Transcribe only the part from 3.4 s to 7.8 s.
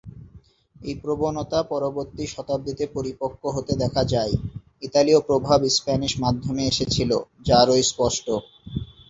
হতে দেখা যায়। ইতালীয় প্রভাব স্প্যানিশ মাধ্যমে এসেছিল, যা আরও